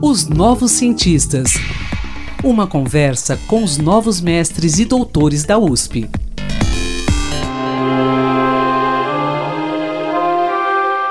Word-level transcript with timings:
Os 0.00 0.28
Novos 0.28 0.70
Cientistas. 0.72 1.54
Uma 2.44 2.66
conversa 2.66 3.36
com 3.48 3.64
os 3.64 3.78
novos 3.78 4.20
mestres 4.20 4.78
e 4.78 4.84
doutores 4.84 5.44
da 5.44 5.58
USP. 5.58 6.08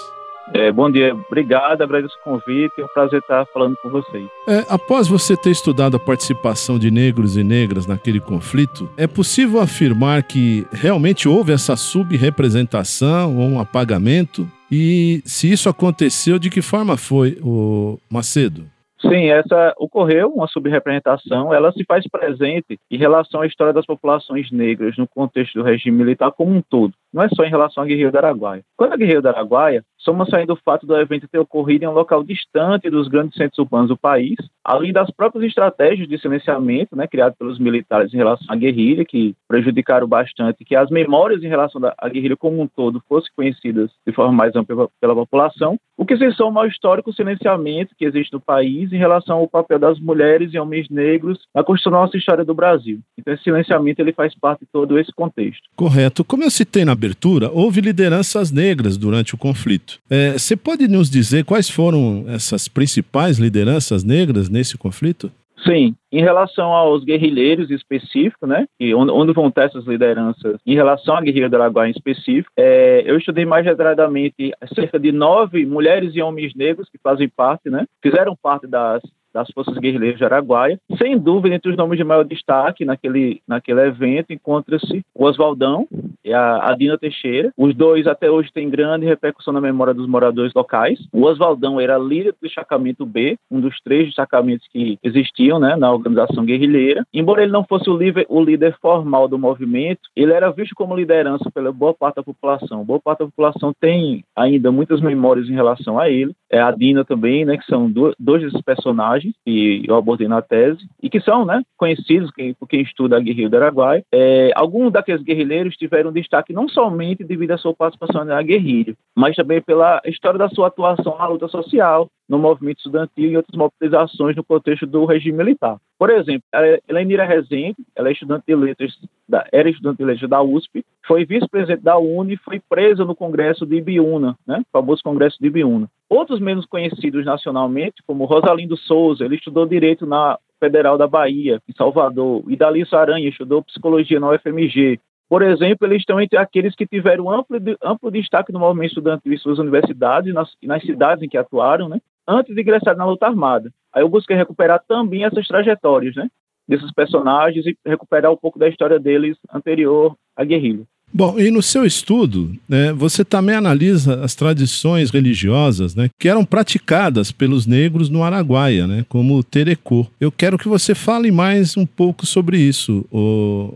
É, 0.54 0.72
bom 0.72 0.90
dia, 0.90 1.16
obrigado, 1.28 1.82
agradeço 1.82 2.16
o 2.20 2.24
convite, 2.24 2.74
é 2.80 2.84
um 2.84 2.88
prazer 2.88 3.20
estar 3.20 3.46
falando 3.48 3.76
com 3.82 3.90
vocês. 3.90 4.28
É, 4.48 4.66
após 4.68 5.08
você 5.08 5.38
ter 5.38 5.52
estudado 5.52 5.96
a 5.96 6.00
participação 6.00 6.80
de 6.80 6.90
negros 6.90 7.38
e 7.38 7.44
negras 7.44 7.86
naquele 7.86 8.20
conflito, 8.20 8.90
é 8.98 9.06
possível 9.06 9.60
afirmar 9.62 10.24
que 10.24 10.66
realmente 10.72 11.30
houve 11.30 11.54
essa 11.54 11.76
subrepresentação 11.76 13.38
ou 13.38 13.48
um 13.48 13.60
apagamento? 13.60 14.48
E 14.72 15.22
se 15.24 15.52
isso 15.52 15.70
aconteceu, 15.70 16.40
de 16.40 16.50
que 16.50 16.62
forma 16.62 16.98
foi, 16.98 17.38
o 17.44 18.00
Macedo? 18.10 18.66
Sim, 19.02 19.30
essa 19.30 19.74
ocorreu 19.78 20.30
uma 20.30 20.48
subrepresentação, 20.48 21.54
ela 21.54 21.72
se 21.72 21.86
faz 21.86 22.06
presente 22.08 22.78
em 22.92 22.98
relação 22.98 23.42
à 23.42 23.48
história 23.48 23.72
das 23.72 23.86
populações 23.86 24.52
negras 24.52 24.98
no 24.98 25.08
contexto 25.08 25.54
do 25.58 25.64
regime 25.64 25.98
militar 25.98 26.32
como 26.32 26.54
um 26.54 26.62
todo, 26.62 26.94
não 27.14 27.24
é 27.24 27.30
só 27.30 27.46
em 27.46 27.50
relação 27.50 27.82
à 27.82 27.86
guerrilha 27.86 28.12
do 28.12 28.18
Araguaia. 28.18 28.62
Quando 28.76 28.94
a 28.94 28.98
guerrilha 28.98 29.22
do 29.22 29.30
Araguaia 29.30 29.84
Soma 30.00 30.26
saindo 30.26 30.54
o 30.54 30.60
fato 30.64 30.88
do 30.88 30.96
evento 30.96 31.28
ter 31.28 31.40
ocorrido 31.40 31.84
em 31.84 31.88
um 31.88 31.94
local 31.94 32.24
distante 32.24 32.90
dos 32.90 33.08
grandes 33.10 33.36
centros 33.36 33.60
urbanos 33.60 33.90
do 33.90 33.98
país, 33.98 34.38
além 34.64 34.94
das 34.94 35.12
próprias 35.12 35.44
estratégias 35.46 36.08
de 36.08 36.18
silenciamento 36.18 36.96
né, 36.96 37.06
criadas 37.06 37.38
pelos 37.38 37.60
militares 37.60 38.14
em 38.14 38.18
relação 38.18 38.48
à 38.50 38.56
guerrilha, 38.56 39.04
que 39.04 39.36
prejudicaram 39.48 40.08
bastante 40.08 40.64
que 40.64 40.76
as 40.76 40.90
memórias 40.90 41.44
em 41.44 41.48
relação 41.48 41.82
à 41.98 42.08
guerrilha 42.08 42.38
como 42.38 42.62
um 42.62 42.68
todo 42.68 43.04
fossem 43.10 43.30
conhecidas 43.36 43.92
de 44.08 44.14
forma 44.14 44.32
mais 44.32 44.56
ampla 44.56 44.88
pela 45.02 45.16
população, 45.16 45.78
o 45.98 46.06
que 46.06 46.16
se 46.16 46.32
soma 46.32 46.62
ao 46.62 46.68
histórico 46.68 47.12
silenciamento 47.12 47.94
que 47.98 48.06
existe 48.06 48.32
no 48.32 48.40
país 48.40 48.94
em 48.94 48.98
relação 48.98 49.40
ao 49.40 49.48
papel 49.50 49.78
das 49.78 50.00
mulheres 50.00 50.54
e 50.54 50.60
homens 50.60 50.88
negros 50.90 51.40
na 51.54 51.62
construção 51.62 51.92
da 51.92 52.00
nossa 52.00 52.16
história 52.16 52.46
do 52.46 52.54
Brasil. 52.54 53.00
Então, 53.18 53.34
esse 53.34 53.44
silenciamento 53.44 54.02
ele 54.02 54.14
faz 54.14 54.34
parte 54.34 54.62
de 54.62 54.68
todo 54.72 54.98
esse 54.98 55.12
contexto. 55.12 55.64
Correto. 55.76 56.24
Como 56.24 56.44
eu 56.44 56.50
citei 56.50 56.86
na 56.86 56.94
abertura, 56.94 57.52
houve 57.52 57.82
lideranças 57.82 58.50
negras 58.50 58.96
durante 58.96 59.36
o 59.36 59.38
conflito. 59.38 59.89
É, 60.10 60.34
você 60.34 60.56
pode 60.56 60.88
nos 60.88 61.10
dizer 61.10 61.46
quais 61.46 61.70
foram 61.70 62.26
essas 62.28 62.68
principais 62.68 63.40
lideranças 63.40 64.04
negras 64.04 64.50
nesse 64.50 64.78
conflito? 64.78 65.32
Sim, 65.66 65.96
em 66.12 66.22
relação 66.22 66.72
aos 66.72 67.04
guerrilheiros 67.04 67.70
específicos, 67.70 68.48
né, 68.48 68.66
e 68.80 68.94
onde, 68.94 69.12
onde, 69.12 69.34
vão 69.34 69.52
ter 69.52 69.66
essas 69.66 69.86
lideranças, 69.86 70.58
em 70.66 70.74
relação 70.74 71.16
à 71.16 71.22
guerrilha 71.22 71.50
do 71.50 71.56
Araguaia 71.58 71.90
em 71.90 71.92
específico, 71.92 72.50
é, 72.56 73.04
eu 73.06 73.18
estudei 73.18 73.46
mais 73.46 73.66
detalhadamente 73.66 74.54
cerca 74.74 74.98
de 74.98 75.12
nove 75.12 75.66
mulheres 75.66 76.16
e 76.16 76.22
homens 76.22 76.54
negros 76.56 76.88
que 76.90 76.98
fazem 76.98 77.28
parte, 77.28 77.70
né, 77.70 77.86
fizeram 78.02 78.38
parte 78.42 78.68
das 78.68 79.02
das 79.34 79.50
Forças 79.52 79.78
Guerrilheiras 79.78 80.18
de 80.18 80.26
Araguaia. 80.26 80.80
Sem 80.98 81.18
dúvida, 81.18 81.56
entre 81.56 81.72
os 81.72 81.78
nomes 81.78 81.98
de 81.98 82.04
maior 82.04 82.24
destaque 82.24 82.86
naquele, 82.86 83.42
naquele 83.48 83.82
evento 83.82 84.34
encontra-se 84.34 85.04
o 85.14 85.26
Oswaldão 85.26 85.88
e 86.24 86.34
a, 86.34 86.70
a 86.70 86.76
Dina 86.76 86.98
Teixeira. 86.98 87.52
Os 87.58 87.76
dois 87.76 88.08
até 88.08 88.30
hoje 88.30 88.52
têm 88.52 88.70
grande 88.70 89.06
repercussão 89.06 89.54
na 89.54 89.62
memória 89.62 89.94
dos 89.94 90.08
moradores 90.08 90.54
locais. 90.54 91.00
O 91.12 91.24
Oswaldão 91.24 91.80
era 91.80 91.98
líder 91.98 92.32
do 92.32 92.38
destacamento 92.42 93.06
B, 93.06 93.38
um 93.50 93.60
dos 93.60 93.80
três 93.82 94.08
destacamentos 94.08 94.68
que 94.72 94.98
existiam 95.04 95.60
né, 95.60 95.76
na 95.76 95.92
organização 95.92 96.46
guerrilheira. 96.46 97.06
Embora 97.14 97.44
ele 97.44 97.52
não 97.52 97.64
fosse 97.64 97.90
o 97.90 97.98
líder, 97.98 98.26
o 98.30 98.44
líder 98.44 98.76
formal 98.82 99.28
do 99.28 99.38
movimento, 99.38 100.02
ele 100.16 100.34
era 100.34 100.52
visto 100.52 100.76
como 100.76 100.96
liderança 100.96 101.50
pela 101.52 101.72
boa 101.72 101.94
parte 101.94 102.16
da 102.16 102.24
população. 102.24 102.84
Boa 102.84 103.00
parte 103.00 103.20
da 103.20 103.26
população 103.26 103.74
tem 103.80 104.24
ainda 104.36 104.72
muitas 104.72 105.02
memórias 105.02 105.50
em 105.50 105.54
relação 105.54 106.00
a 106.00 106.10
ele. 106.10 106.34
É 106.50 106.60
a 106.60 106.72
Dina 106.72 107.06
também, 107.06 107.46
né, 107.46 107.58
que 107.58 107.66
são 107.66 107.92
dois 107.92 108.42
desses 108.42 108.62
personagens 108.62 109.19
personagens 109.20 109.36
que 109.46 109.84
eu 109.88 109.96
abordei 109.96 110.28
na 110.28 110.42
tese 110.42 110.80
e 111.02 111.10
que 111.10 111.20
são 111.20 111.46
né, 111.46 111.62
conhecidos 111.78 112.32
por 112.58 112.68
quem 112.68 112.82
estuda 112.82 113.18
a 113.18 113.20
guerrilha 113.20 113.50
do 113.50 113.58
Araguaia. 113.58 114.04
É, 114.12 114.52
alguns 114.56 114.92
daqueles 114.92 115.22
guerrilheiros 115.22 115.76
tiveram 115.76 116.12
destaque 116.12 116.54
não 116.54 116.68
somente 116.68 117.24
devido 117.24 117.52
à 117.52 117.58
sua 117.58 117.74
participação 117.74 118.24
na 118.26 118.42
guerrilha, 118.42 118.96
mas 119.16 119.36
também 119.36 119.62
pela 119.62 120.02
história 120.06 120.40
da 120.40 120.50
sua 120.50 120.68
atuação 120.68 121.18
na 121.18 121.28
luta 121.28 121.48
social, 121.48 122.10
no 122.28 122.38
movimento 122.38 122.78
estudantil 122.78 123.32
e 123.32 123.38
outras 123.38 123.58
mobilizações 123.58 124.36
no 124.36 124.44
contexto 124.44 124.86
do 124.86 125.06
regime 125.06 125.38
militar. 125.38 125.78
Por 125.98 126.10
exemplo, 126.12 126.44
Elenira 126.88 127.26
Rezende, 127.26 127.76
ela 127.96 128.08
é 128.08 128.12
estudante 128.12 128.44
de 128.48 128.56
letras, 128.56 128.94
da, 129.28 129.46
era 129.52 129.70
estudante 129.70 129.98
de 129.98 130.06
letras 130.06 130.30
da 130.30 130.42
USP, 130.42 130.86
foi 131.06 131.26
vice-presidente 131.26 131.84
da 131.84 131.98
UNE 131.98 132.36
e 132.36 132.38
foi 132.38 132.62
presa 132.70 133.04
no 133.04 133.16
congresso 133.16 133.66
de 133.66 133.78
Ibiúna, 133.78 134.38
né, 134.48 134.60
o 134.60 134.72
famoso 134.72 135.02
congresso 135.04 135.38
de 135.42 135.48
Ibiúna. 135.48 135.90
Outros 136.10 136.40
menos 136.40 136.66
conhecidos 136.66 137.24
nacionalmente, 137.24 138.02
como 138.06 138.26
Rosalindo 138.26 138.76
Souza, 138.76 139.26
ele 139.26 139.36
estudou 139.36 139.68
direito 139.68 140.08
na 140.08 140.40
Federal 140.60 140.98
da 140.98 141.08
Bahia, 141.08 141.62
em 141.70 141.74
Salvador, 141.74 142.44
e 142.48 142.58
Dalício 142.58 142.98
Aranha 142.98 143.30
estudou 143.30 143.64
psicologia 143.64 144.20
na 144.20 144.32
UFMG. 144.32 145.00
Por 145.30 145.44
exemplo, 145.44 145.86
eles 145.86 146.00
estão 146.00 146.20
entre 146.20 146.40
aqueles 146.40 146.76
que 146.76 146.88
tiveram 146.88 147.30
amplo, 147.30 147.58
amplo 147.84 148.10
destaque 148.10 148.52
no 148.52 148.60
movimento 148.60 148.90
estudantil 148.90 149.32
em 149.32 149.38
suas 149.38 149.60
universidades 149.60 150.34
nas, 150.34 150.50
nas, 150.64 150.82
cidades 150.82 151.24
em 151.24 151.30
que 151.30 151.38
atuaram, 151.38 151.88
né? 151.88 152.02
antes 152.28 152.54
de 152.54 152.60
ingressar 152.60 152.98
na 152.98 153.06
luta 153.06 153.28
armada. 153.28 153.72
Aí 153.94 154.02
eu 154.02 154.10
busquei 154.10 154.36
recuperar 154.36 154.84
também 154.88 155.24
essas 155.24 155.48
trajetórias 155.48 156.16
né? 156.16 156.28
desses 156.68 156.92
personagens 156.92 157.64
e 157.68 157.78
recuperar 157.86 158.32
um 158.32 158.38
pouco 158.38 158.58
da 158.58 158.68
história 158.68 159.00
deles 159.00 159.38
anterior 159.54 160.16
à 160.36 160.44
guerrilha. 160.44 160.86
Bom, 161.12 161.40
e 161.40 161.50
no 161.50 161.62
seu 161.62 161.86
estudo, 161.86 162.52
né, 162.68 162.94
você 162.94 163.26
também 163.26 163.56
analisa 163.56 164.24
as 164.24 164.36
tradições 164.36 165.10
religiosas 165.10 165.96
né, 165.96 166.10
que 166.20 166.30
eram 166.30 166.46
praticadas 166.46 167.32
pelos 167.32 167.66
negros 167.66 168.10
no 168.10 168.24
Araguaia, 168.24 168.86
né, 168.86 169.06
como 169.10 169.36
o 169.36 169.44
terecô. 169.44 170.06
Eu 170.22 170.32
quero 170.32 170.58
que 170.58 170.68
você 170.68 170.94
fale 170.94 171.32
mais 171.32 171.76
um 171.76 171.86
pouco 171.86 172.26
sobre 172.26 172.58
isso, 172.58 173.06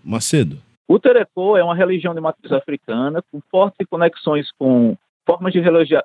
Macedo. 0.04 0.58
O 0.88 1.00
terecô 1.00 1.58
é 1.58 1.64
uma 1.64 1.76
religião 1.76 2.14
de 2.14 2.22
matriz 2.22 2.52
africana 2.52 3.24
com 3.32 3.42
fortes 3.50 3.88
conexões 3.90 4.48
com 4.60 4.96
formas 5.26 5.54
de 5.54 5.62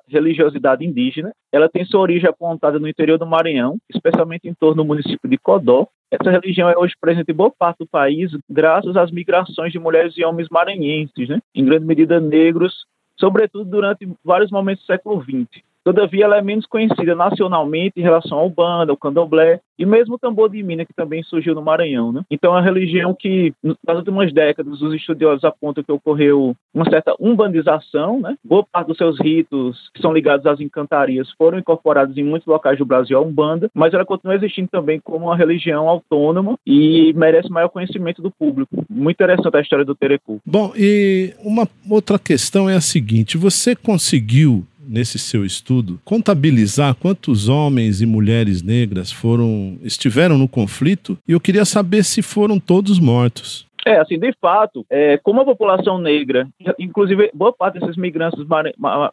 religiosidade 0.07 0.85
indígena. 0.85 1.31
Ela 1.51 1.69
tem 1.69 1.85
sua 1.85 2.01
origem 2.01 2.29
apontada 2.29 2.79
no 2.79 2.87
interior 2.87 3.17
do 3.17 3.25
Maranhão, 3.25 3.77
especialmente 3.89 4.47
em 4.47 4.53
torno 4.53 4.83
do 4.83 4.85
município 4.85 5.29
de 5.29 5.37
Codó. 5.37 5.87
Essa 6.11 6.31
religião 6.31 6.69
é 6.69 6.77
hoje 6.77 6.95
presente 6.99 7.31
em 7.31 7.35
boa 7.35 7.51
parte 7.51 7.79
do 7.79 7.87
país, 7.87 8.31
graças 8.49 8.97
às 8.97 9.11
migrações 9.11 9.71
de 9.71 9.79
mulheres 9.79 10.17
e 10.17 10.25
homens 10.25 10.47
maranhenses, 10.49 11.29
né? 11.29 11.39
em 11.53 11.63
grande 11.63 11.85
medida 11.85 12.19
negros, 12.19 12.85
sobretudo 13.19 13.65
durante 13.65 14.09
vários 14.23 14.49
momentos 14.49 14.83
do 14.83 14.87
século 14.87 15.21
XX. 15.21 15.63
Todavia, 15.89 16.25
ela 16.25 16.37
é 16.37 16.41
menos 16.43 16.67
conhecida 16.67 17.15
nacionalmente 17.15 17.93
em 17.97 18.03
relação 18.03 18.37
ao 18.37 18.47
banda, 18.47 18.91
ao 18.91 18.97
candomblé 18.97 19.59
e 19.79 19.87
mesmo 19.87 20.15
o 20.15 20.19
tambor 20.19 20.47
de 20.47 20.61
mina, 20.61 20.85
que 20.85 20.93
também 20.93 21.23
surgiu 21.23 21.55
no 21.55 21.63
Maranhão. 21.63 22.11
Né? 22.11 22.21
Então, 22.29 22.53
é 22.53 22.57
uma 22.57 22.61
religião 22.61 23.15
que, 23.17 23.51
nas 23.63 23.97
últimas 23.97 24.31
décadas, 24.31 24.83
os 24.83 24.93
estudiosos 24.93 25.43
apontam 25.43 25.83
que 25.83 25.91
ocorreu 25.91 26.55
uma 26.71 26.87
certa 26.87 27.15
umbandização. 27.19 28.19
Né? 28.19 28.35
Boa 28.43 28.63
parte 28.71 28.89
dos 28.89 28.97
seus 28.97 29.19
ritos, 29.19 29.89
que 29.91 29.99
são 29.99 30.13
ligados 30.13 30.45
às 30.45 30.59
encantarias, 30.59 31.31
foram 31.35 31.57
incorporados 31.57 32.15
em 32.17 32.23
muitos 32.23 32.47
locais 32.47 32.77
do 32.77 32.85
Brasil 32.85 33.17
à 33.17 33.21
Umbanda, 33.21 33.67
mas 33.73 33.91
ela 33.91 34.05
continua 34.05 34.35
existindo 34.35 34.67
também 34.67 34.99
como 34.99 35.25
uma 35.25 35.35
religião 35.35 35.89
autônoma 35.89 36.55
e 36.67 37.13
merece 37.13 37.49
maior 37.49 37.69
conhecimento 37.69 38.21
do 38.21 38.29
público. 38.29 38.85
Muito 38.87 39.15
interessante 39.15 39.57
a 39.57 39.61
história 39.61 39.85
do 39.85 39.95
Terecu. 39.95 40.39
Bom, 40.45 40.71
e 40.77 41.33
uma 41.43 41.67
outra 41.89 42.19
questão 42.19 42.69
é 42.69 42.75
a 42.75 42.81
seguinte: 42.81 43.39
você 43.39 43.75
conseguiu 43.75 44.63
nesse 44.89 45.19
seu 45.19 45.45
estudo, 45.45 46.01
contabilizar 46.03 46.95
quantos 46.95 47.47
homens 47.47 48.01
e 48.01 48.05
mulheres 48.07 48.63
negras 48.63 49.11
foram 49.11 49.77
estiveram 49.83 50.37
no 50.37 50.47
conflito 50.47 51.17
e 51.27 51.31
eu 51.31 51.39
queria 51.39 51.63
saber 51.63 52.03
se 52.03 52.23
foram 52.23 52.59
todos 52.59 52.97
mortos. 52.97 53.68
É, 53.85 53.97
assim, 53.97 54.19
de 54.19 54.33
fato, 54.41 54.85
é, 54.89 55.17
como 55.17 55.41
a 55.41 55.45
população 55.45 55.97
negra, 55.97 56.47
inclusive 56.77 57.31
boa 57.33 57.53
parte 57.53 57.79
desses 57.79 57.95
migrantes 57.95 58.39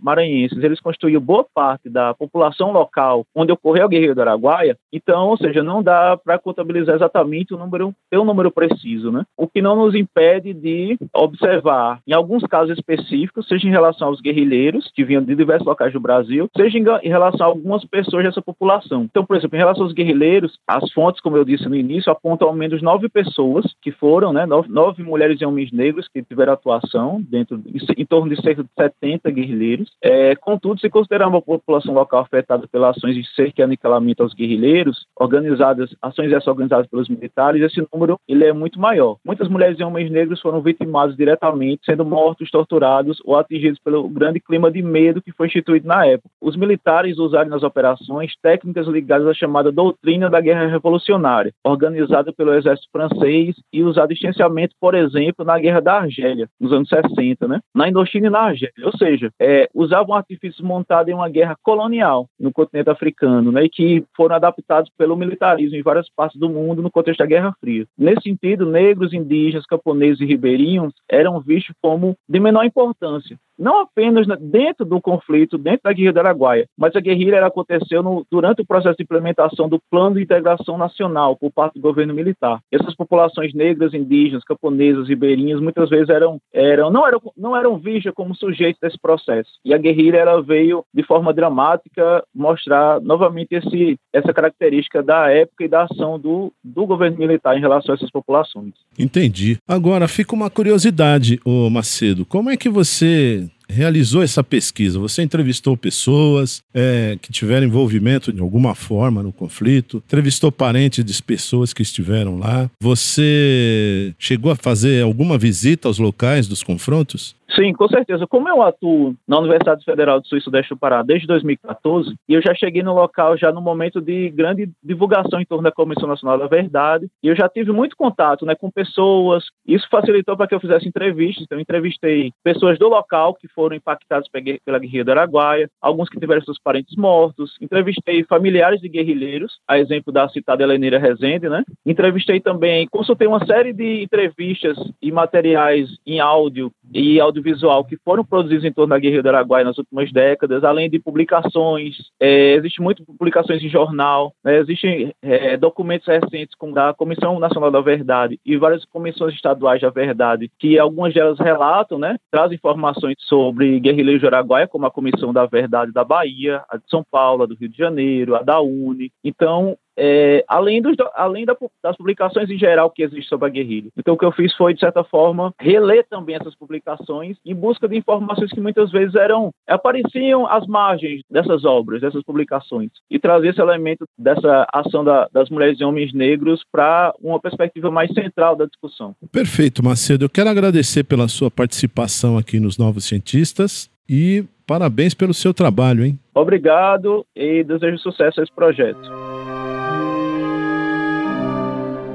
maranhenses, 0.01 0.63
eles 0.63 0.81
constituíam 0.81 1.21
boa 1.21 1.47
parte 1.55 1.89
da 1.89 2.13
população 2.15 2.73
local 2.73 3.25
onde 3.35 3.53
ocorreu 3.53 3.85
a 3.85 3.89
Guerrilha 3.89 4.15
do 4.15 4.21
Araguaia, 4.21 4.77
então, 4.93 5.29
ou 5.29 5.37
seja, 5.37 5.63
não 5.63 5.83
dá 5.83 6.17
para 6.17 6.39
contabilizar 6.39 6.97
exatamente 6.97 7.55
o 7.55 7.59
número, 7.59 7.95
ter 8.11 8.19
um 8.19 8.25
número 8.25 8.51
preciso, 8.51 9.13
né? 9.13 9.25
O 9.37 9.47
que 9.47 9.63
não 9.63 9.77
nos 9.77 9.95
impede 9.95 10.53
de 10.53 10.99
observar, 11.15 12.01
em 12.07 12.13
alguns 12.13 12.43
casos 12.45 12.77
específicos, 12.77 13.47
seja 13.47 13.67
em 13.69 13.71
relação 13.71 14.09
aos 14.09 14.21
guerrilheiros, 14.21 14.91
que 14.95 15.05
vinham 15.05 15.23
de 15.23 15.35
diversos 15.35 15.67
locais 15.67 15.93
do 15.93 16.01
Brasil, 16.01 16.49
seja 16.57 16.79
em 16.79 17.09
relação 17.09 17.47
a 17.47 17.51
algumas 17.51 17.85
pessoas 17.85 18.25
dessa 18.25 18.43
população. 18.43 19.05
Então, 19.05 19.25
por 19.25 19.37
exemplo, 19.37 19.57
em 19.57 19.61
relação 19.61 19.85
aos 19.85 19.93
guerrilheiros, 19.93 20.59
as 20.67 20.91
fontes, 20.93 21.21
como 21.21 21.37
eu 21.37 21.45
disse 21.45 21.69
no 21.69 21.77
início, 21.77 22.11
apontam 22.11 22.49
ao 22.49 22.55
menos 22.55 22.83
nove 22.83 23.09
pessoas 23.09 23.65
que 23.81 23.93
foram, 23.93 24.33
né, 24.33 24.47
nove, 24.57 24.69
nove 24.69 25.03
mulheres 25.03 25.41
e 25.41 25.45
homens 25.45 25.71
negros 25.73 26.09
que 26.09 26.23
tiveram 26.23 26.53
atuação 26.53 27.23
dentro 27.29 27.61
em 27.97 28.07
torno 28.07 28.35
de 28.35 28.41
cerca 28.41 28.63
de 28.63 28.71
70 28.79 29.31
guerrilheiros. 29.31 29.91
É, 30.03 30.35
contudo, 30.37 30.81
se 30.81 30.89
considerar 30.89 31.29
uma 31.29 31.43
população 31.43 31.95
local 31.95 32.21
afetada 32.21 32.67
pelas 32.69 32.97
ações 32.97 33.15
de 33.15 33.25
cerca 33.35 33.61
e 33.61 33.65
aniquilamento 33.65 34.23
aos 34.23 34.35
guerrilheiros, 34.35 35.07
organizadas, 35.19 35.95
ações 36.01 36.33
essas 36.33 36.47
organizadas 36.47 36.87
pelos 36.87 37.09
militares, 37.09 37.63
esse 37.63 37.87
número 37.93 38.19
ele 38.29 38.45
é 38.45 38.53
muito 38.53 38.81
maior. 38.81 39.17
Muitas 39.25 39.49
mulheres 39.49 39.79
e 39.79 39.85
homens 39.85 40.11
negros 40.11 40.41
foram 40.41 40.61
vitimados 40.61 41.17
diretamente, 41.17 41.85
sendo 41.85 42.05
mortos, 42.05 42.51
torturados 42.51 43.19
ou 43.25 43.37
atingidos 43.37 43.79
pelo 43.81 44.09
grande 44.09 44.41
clima 44.41 44.71
de 44.71 44.83
medo 44.83 45.23
que 45.23 45.33
foi 45.33 45.47
instituído 45.47 45.87
na 45.87 46.07
época. 46.07 46.29
Os 46.41 46.57
militares 46.57 47.19
usaram 47.19 47.51
nas 47.51 47.63
operações 47.63 48.33
técnicas 48.43 48.87
ligadas 48.87 49.27
à 49.27 49.35
chamada 49.35 49.73
doutrina 49.73 50.31
da 50.31 50.41
guerra 50.41 50.67
revolucionária, 50.67 51.53
organizada 51.65 52.33
pelo 52.33 52.55
exército 52.55 52.89
francês 52.93 53.57
e 53.73 53.83
usada 53.83 54.13
extensivamente 54.13 54.46
por 54.81 54.95
exemplo, 54.95 55.45
na 55.45 55.59
Guerra 55.59 55.81
da 55.81 55.95
Argélia, 56.01 56.49
nos 56.61 56.73
anos 56.73 56.89
60, 56.89 57.47
né? 57.49 57.61
na 57.75 57.89
Indochina 57.89 58.27
e 58.27 58.31
na 58.31 58.41
Argélia. 58.41 58.75
Ou 58.85 58.97
seja, 58.97 59.31
é, 59.41 59.69
usavam 59.75 60.15
artifícios 60.15 60.61
montados 60.61 61.11
em 61.11 61.15
uma 61.15 61.29
guerra 61.29 61.57
colonial 61.63 62.29
no 62.39 62.53
continente 62.53 62.91
africano, 62.91 63.53
né? 63.53 63.65
e 63.65 63.69
que 63.69 64.05
foram 64.17 64.37
adaptados 64.37 64.91
pelo 64.97 65.17
militarismo 65.17 65.77
em 65.77 65.83
várias 65.83 66.09
partes 66.11 66.39
do 66.39 66.49
mundo 66.49 66.83
no 66.83 66.91
contexto 66.91 67.21
da 67.21 67.27
Guerra 67.27 67.55
Fria. 67.61 67.87
Nesse 67.97 68.23
sentido, 68.23 68.67
negros, 68.67 69.13
indígenas, 69.13 69.67
camponeses 69.67 70.21
e 70.21 70.27
ribeirinhos 70.27 70.93
eram 71.09 71.41
vistos 71.41 71.75
como 71.81 72.17
de 72.29 72.41
menor 72.41 72.65
importância, 72.65 73.39
não 73.59 73.81
apenas 73.81 74.27
dentro 74.41 74.85
do 74.85 75.01
conflito, 75.01 75.59
dentro 75.59 75.83
da 75.85 75.93
guerrilha 75.93 76.13
do 76.13 76.21
Araguaia, 76.21 76.69
mas 76.77 76.95
a 76.95 77.01
guerrilha 77.01 77.45
aconteceu 77.45 78.03
no, 78.03 78.27
durante 78.31 78.63
o 78.63 78.67
processo 78.67 78.97
de 78.97 79.05
implementação 79.05 79.69
do 79.69 79.81
Plano 79.91 80.17
de 80.17 80.23
Integração 80.23 80.77
Nacional 80.79 81.37
por 81.37 81.51
parte 81.51 81.75
do 81.75 81.81
governo 81.81 82.15
militar. 82.15 82.61
Essas 82.71 82.95
populações 82.95 83.55
negras, 83.55 83.95
indígenas, 83.95 84.45
camponesas, 84.45 85.09
ribeirinhas, 85.09 85.61
muitas 85.61 85.89
vezes 85.89 86.09
eram, 86.09 86.39
eram, 86.53 86.91
não, 86.91 87.07
eram, 87.07 87.21
não 87.37 87.57
eram 87.57 87.79
vistas 87.79 88.13
como 88.15 88.35
sujeitos 88.35 88.81
desse 88.81 88.99
processo. 88.99 89.51
E 89.65 89.75
a 89.75 89.79
guerrilha 89.79 90.19
ela 90.19 90.43
veio, 90.43 90.85
de 90.93 91.03
forma 91.03 91.33
dramática, 91.33 92.25
mostrar 92.35 93.01
novamente 93.01 93.55
esse, 93.55 93.97
essa 94.13 94.33
característica 94.33 95.03
da 95.03 95.31
época 95.31 95.65
e 95.65 95.69
da 95.69 95.85
ação 95.85 96.19
do, 96.19 96.53
do 96.63 96.87
governo 96.87 97.19
militar 97.19 97.57
em 97.57 97.61
relação 97.61 97.95
a 97.95 97.97
essas 97.97 98.11
populações. 98.11 98.75
Entendi. 98.99 99.59
Agora, 99.67 100.09
fica 100.09 100.35
uma 100.35 100.51
curiosidade, 100.51 101.41
ô 101.45 101.71
Macedo. 101.71 102.25
Como 102.25 102.51
é 102.51 102.57
que 102.57 102.69
você 102.69 103.46
and 103.47 103.56
realizou 103.69 104.23
essa 104.23 104.43
pesquisa? 104.43 104.99
Você 104.99 105.23
entrevistou 105.23 105.77
pessoas 105.77 106.63
é, 106.75 107.19
que 107.21 107.33
tiveram 107.33 107.67
envolvimento 107.67 108.33
de 108.33 108.41
alguma 108.41 108.75
forma 108.75 109.23
no 109.23 109.33
conflito? 109.33 110.03
Entrevistou 110.07 110.51
parentes 110.51 111.05
de 111.05 111.23
pessoas 111.23 111.73
que 111.73 111.83
estiveram 111.83 112.39
lá? 112.39 112.71
Você 112.81 114.15
chegou 114.19 114.51
a 114.51 114.57
fazer 114.57 115.03
alguma 115.03 115.39
visita 115.39 115.89
aos 115.89 115.99
locais 115.99 116.47
dos 116.47 116.63
confrontos? 116.63 117.37
Sim, 117.55 117.73
com 117.73 117.89
certeza. 117.89 118.27
Como 118.27 118.49
eu 118.49 118.63
atuo 118.63 119.15
na 119.27 119.39
Universidade 119.39 119.85
Federal 119.85 120.21
do 120.21 120.27
Sul 120.27 120.39
e 120.39 120.43
Sudeste 120.43 120.75
do 120.75 120.79
Pará 120.79 121.03
desde 121.03 121.27
2014, 121.27 122.15
e 122.29 122.35
eu 122.35 122.43
já 122.43 122.55
cheguei 122.55 122.83
no 122.83 122.93
local 122.93 123.37
já 123.37 123.53
no 123.53 123.61
momento 123.61 124.01
de 124.01 124.29
grande 124.31 124.69
divulgação 124.83 125.41
em 125.41 125.45
torno 125.45 125.65
da 125.65 125.73
Comissão 125.73 126.09
Nacional 126.09 126.39
da 126.39 126.47
Verdade, 126.47 127.09
e 127.23 127.29
eu 127.29 127.37
já 127.37 127.49
tive 127.49 127.73
muito 127.73 127.97
contato 127.97 128.45
né, 128.45 128.55
com 128.55 128.71
pessoas, 128.71 129.45
isso 129.67 129.89
facilitou 129.91 130.37
para 130.37 130.47
que 130.47 130.55
eu 130.55 130.61
fizesse 130.61 130.87
entrevistas, 130.87 131.45
então 131.45 131.57
eu 131.57 131.63
entrevistei 131.63 132.31
pessoas 132.45 132.79
do 132.79 132.89
local 132.89 133.35
que 133.35 133.49
foram 133.57 133.75
impactadas 133.75 134.29
pela 134.29 134.79
guerrilha 134.79 135.05
do 135.05 135.11
Araguaia, 135.13 135.71
alguns 135.81 136.11
que 136.11 136.21
tiveram 136.21 136.43
seus 136.43 136.61
parentes 136.61 136.95
mortos, 136.95 137.57
entrevistei 137.61 138.23
familiares 138.25 138.81
de 138.81 138.89
guerrilheiros, 138.89 139.59
a 139.67 139.79
exemplo 139.79 140.13
da 140.13 140.29
citada 140.29 140.63
Heleneira 140.63 140.99
Rezende, 140.99 141.49
né? 141.49 141.65
Entrevistei 141.85 142.39
também, 142.39 142.87
consultei 142.89 143.27
uma 143.27 143.45
série 143.47 143.73
de 143.73 144.03
entrevistas 144.03 144.77
e 145.01 145.11
materiais 145.11 145.89
em 146.07 146.21
áudio 146.21 146.71
e 146.93 147.19
audiovisual 147.19 147.85
que 147.85 147.97
foram 148.05 148.25
produzidos 148.25 148.65
em 148.65 148.73
torno 148.73 148.91
da 148.91 148.99
Guerrilha 148.99 149.23
do 149.23 149.29
Araguaia 149.31 149.65
nas 149.65 149.79
últimas 149.79 150.13
décadas, 150.13 150.63
além 150.63 150.91
de 150.91 150.99
publicações, 150.99 151.97
é, 152.21 152.55
existem 152.55 152.85
muitas 152.85 153.07
publicações 153.07 153.63
em 153.63 153.69
jornal, 153.69 154.33
né, 154.45 154.59
existem 154.59 155.13
é, 155.23 155.57
documentos 155.57 156.07
recentes 156.07 156.55
como 156.57 156.75
da 156.75 156.93
Comissão 156.93 157.39
Nacional 157.39 157.71
da 157.71 157.81
Verdade 157.81 158.39
e 158.45 158.57
várias 158.57 158.85
comissões 158.85 159.35
estaduais 159.35 159.81
da 159.81 159.91
verdade, 159.91 160.51
que 160.59 160.79
algumas 160.79 161.15
delas 161.15 161.39
relatam, 161.39 161.99
né, 161.99 162.17
trazem 162.31 162.57
informações 162.57 163.17
sobre 163.47 163.79
guerrilheiros 163.79 164.21
de 164.21 164.27
Araguaia, 164.27 164.67
como 164.67 164.87
a 164.87 164.91
Comissão 164.91 165.33
da 165.33 165.47
Verdade 165.47 165.93
da 165.93 166.05
Bahia, 166.05 166.65
a 166.69 166.77
de 166.77 166.85
São 166.91 167.05
Paulo, 167.09 167.45
a 167.45 167.47
do 167.47 167.55
Rio 167.55 167.69
de 167.69 167.79
Janeiro, 167.79 168.35
a 168.35 168.43
da 168.43 168.61
UNE. 168.61 169.13
Então, 169.23 169.79
é, 169.97 170.45
além, 170.49 170.83
dos, 170.83 170.97
além 171.15 171.45
da, 171.45 171.57
das 171.83 171.97
publicações 171.97 172.51
em 172.51 172.59
geral 172.59 172.91
que 172.91 173.03
existem 173.03 173.29
sobre 173.29 173.47
a 173.47 173.51
guerrilha. 173.51 173.91
Então, 173.97 174.15
o 174.15 174.19
que 174.19 174.25
eu 174.25 174.33
fiz 174.33 174.55
foi, 174.55 174.75
de 174.75 174.81
certa 174.81 175.03
forma, 175.05 175.55
reler 175.59 176.07
também 176.09 176.37
essas 176.37 176.55
publicações 176.55 177.37
em 177.45 177.55
busca 177.55 177.89
de 177.89 177.97
informações 177.97 178.51
que 178.51 178.61
muitas 178.61 178.91
vezes 178.91 179.15
eram 179.15 179.51
apareciam 179.67 180.47
às 180.47 180.67
margens 180.67 181.23
dessas 181.31 181.65
obras, 181.65 182.01
dessas 182.01 182.23
publicações, 182.23 182.91
e 183.11 183.19
trazer 183.19 183.49
esse 183.49 183.61
elemento 183.61 184.05
dessa 184.19 184.67
ação 184.73 185.05
da, 185.05 185.29
das 185.33 185.49
mulheres 185.51 185.81
e 185.81 185.85
homens 185.85 186.13
negros 186.13 186.63
para 186.71 187.15
uma 187.23 187.41
perspectiva 187.41 187.91
mais 187.91 188.13
central 188.13 188.57
da 188.57 188.67
discussão. 188.67 189.15
Perfeito, 189.33 189.85
Macedo. 189.85 190.25
Eu 190.25 190.31
quero 190.31 190.51
agradecer 190.51 191.05
pela 191.05 191.29
sua 191.29 191.51
participação 191.51 192.37
aqui 192.37 192.61
nos 192.61 192.79
Novos 192.79 193.05
Cientistas 193.05 193.91
e 194.09 194.45
parabéns 194.67 195.15
pelo 195.15 195.35
seu 195.35 195.55
trabalho, 195.55 196.05
hein? 196.05 196.19
Obrigado 196.35 197.25
e 197.35 197.65
desejo 197.65 197.99
sucesso 197.99 198.41
a 198.41 198.43
esse 198.43 198.53
projeto. 198.53 199.56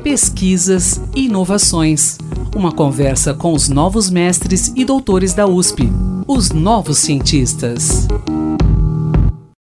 Pesquisas 0.03 1.01
e 1.15 1.27
inovações 1.27 2.19
Uma 2.55 2.73
conversa 2.73 3.33
com 3.33 3.53
os 3.53 3.69
novos 3.69 4.11
mestres 4.11 4.73
e 4.77 4.85
doutores 4.85 5.35
da 5.35 5.47
USP, 5.47 5.89
os 6.27 6.51
novos 6.51 6.99
cientistas. 6.99 8.09